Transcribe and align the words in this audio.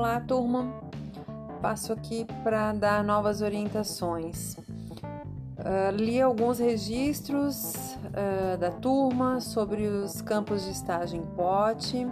Olá, 0.00 0.18
turma. 0.18 0.72
Passo 1.60 1.92
aqui 1.92 2.26
para 2.42 2.72
dar 2.72 3.04
novas 3.04 3.42
orientações. 3.42 4.54
Uh, 4.54 5.94
li 5.94 6.18
alguns 6.18 6.58
registros 6.58 7.74
uh, 8.06 8.56
da 8.58 8.70
turma 8.70 9.42
sobre 9.42 9.86
os 9.88 10.22
campos 10.22 10.64
de 10.64 10.70
estágio 10.70 11.20
em 11.20 11.26
pote. 11.36 12.08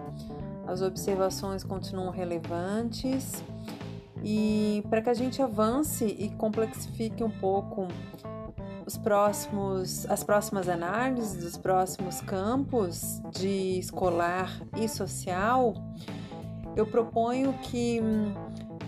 As 0.67 0.83
observações 0.83 1.65
continuam 1.65 2.11
relevantes. 2.11 3.43
E 4.23 4.85
para 4.91 5.01
que 5.01 5.09
a 5.09 5.15
gente 5.15 5.41
avance 5.41 6.05
e 6.05 6.29
complexifique 6.29 7.25
um 7.25 7.31
pouco 7.31 7.89
os 8.85 8.99
próximos, 8.99 10.05
as 10.11 10.23
próximas 10.23 10.69
análises 10.69 11.43
dos 11.43 11.57
próximos 11.57 12.21
campos 12.21 13.23
de 13.33 13.79
escolar 13.79 14.61
e 14.77 14.87
social, 14.87 15.73
eu 16.77 16.87
proponho 16.87 17.53
que, 17.63 18.01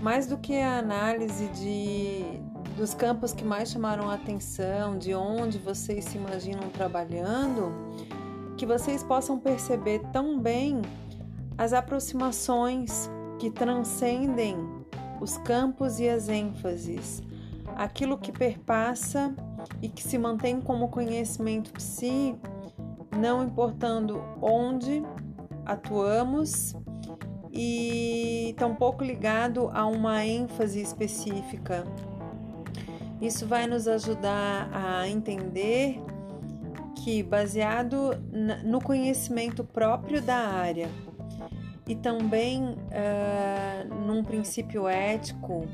mais 0.02 0.26
do 0.26 0.38
que 0.38 0.56
a 0.58 0.78
análise 0.78 1.48
de, 1.48 2.40
dos 2.76 2.94
campos 2.94 3.32
que 3.32 3.44
mais 3.44 3.70
chamaram 3.70 4.08
a 4.08 4.14
atenção, 4.14 4.96
de 4.96 5.14
onde 5.14 5.58
vocês 5.58 6.04
se 6.04 6.18
imaginam 6.18 6.68
trabalhando, 6.70 7.72
que 8.56 8.66
vocês 8.66 9.02
possam 9.02 9.38
perceber 9.38 10.00
também 10.12 10.82
as 11.56 11.72
aproximações 11.72 13.10
que 13.38 13.50
transcendem 13.50 14.56
os 15.20 15.36
campos 15.38 16.00
e 16.00 16.08
as 16.08 16.28
ênfases, 16.28 17.22
aquilo 17.76 18.18
que 18.18 18.32
perpassa 18.32 19.34
e 19.82 19.88
que 19.88 20.02
se 20.02 20.18
mantém 20.18 20.60
como 20.60 20.88
conhecimento 20.88 21.72
psi, 21.72 22.34
não 23.18 23.44
importando 23.44 24.22
onde 24.40 25.02
atuamos 25.66 26.74
e 27.52 28.54
tampouco 28.58 29.02
ligado 29.02 29.70
a 29.72 29.86
uma 29.86 30.24
ênfase 30.24 30.80
específica. 30.80 31.84
Isso 33.20 33.46
vai 33.46 33.66
nos 33.66 33.86
ajudar 33.86 34.70
a 34.72 35.08
entender 35.08 36.00
que, 36.96 37.22
baseado 37.22 38.12
no 38.64 38.80
conhecimento 38.80 39.64
próprio 39.64 40.22
da 40.22 40.36
área 40.36 40.88
e 41.86 41.94
também 41.94 42.62
uh, 42.62 43.94
num 44.06 44.22
princípio 44.22 44.86
ético 44.86 45.66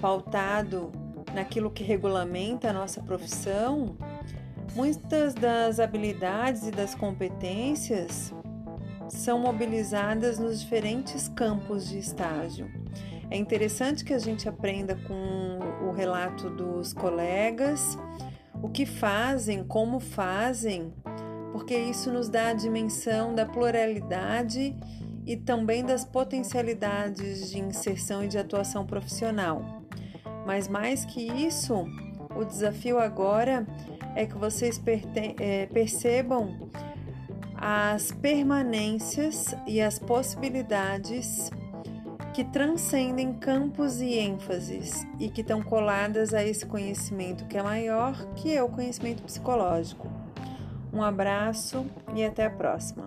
pautado 0.00 0.90
naquilo 1.34 1.70
que 1.70 1.84
regulamenta 1.84 2.70
a 2.70 2.72
nossa 2.72 3.02
profissão, 3.02 3.96
muitas 4.74 5.34
das 5.34 5.78
habilidades 5.78 6.66
e 6.66 6.70
das 6.70 6.94
competências 6.94 8.32
são 9.12 9.38
mobilizadas 9.38 10.38
nos 10.38 10.60
diferentes 10.60 11.28
campos 11.28 11.88
de 11.88 11.98
estágio. 11.98 12.68
É 13.30 13.36
interessante 13.36 14.04
que 14.04 14.12
a 14.12 14.18
gente 14.18 14.48
aprenda 14.48 14.96
com 15.06 15.58
o 15.86 15.92
relato 15.92 16.50
dos 16.50 16.92
colegas, 16.92 17.96
o 18.62 18.68
que 18.68 18.86
fazem, 18.86 19.64
como 19.64 20.00
fazem, 20.00 20.92
porque 21.52 21.76
isso 21.76 22.10
nos 22.10 22.28
dá 22.28 22.48
a 22.48 22.52
dimensão 22.54 23.34
da 23.34 23.44
pluralidade 23.44 24.74
e 25.26 25.36
também 25.36 25.84
das 25.84 26.04
potencialidades 26.04 27.50
de 27.50 27.60
inserção 27.60 28.24
e 28.24 28.28
de 28.28 28.38
atuação 28.38 28.86
profissional. 28.86 29.82
Mas 30.46 30.68
mais 30.68 31.04
que 31.04 31.20
isso, 31.20 31.84
o 32.34 32.44
desafio 32.44 32.98
agora 32.98 33.66
é 34.16 34.26
que 34.26 34.36
vocês 34.36 34.82
é, 35.38 35.66
percebam 35.66 36.70
as 37.64 38.10
permanências 38.10 39.54
e 39.68 39.80
as 39.80 39.96
possibilidades 39.96 41.48
que 42.34 42.42
transcendem 42.42 43.34
campos 43.34 44.00
e 44.00 44.18
ênfases 44.18 45.06
e 45.20 45.28
que 45.28 45.42
estão 45.42 45.62
coladas 45.62 46.34
a 46.34 46.42
esse 46.42 46.66
conhecimento 46.66 47.44
que 47.46 47.56
é 47.56 47.62
maior 47.62 48.16
que 48.34 48.52
é 48.52 48.60
o 48.60 48.68
conhecimento 48.68 49.22
psicológico. 49.22 50.10
Um 50.92 51.04
abraço 51.04 51.86
e 52.16 52.24
até 52.24 52.46
a 52.46 52.50
próxima. 52.50 53.06